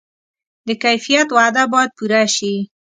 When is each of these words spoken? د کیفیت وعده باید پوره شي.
د 0.67 0.69
کیفیت 0.83 1.27
وعده 1.33 1.63
باید 1.73 1.91
پوره 1.97 2.23
شي. 2.35 2.55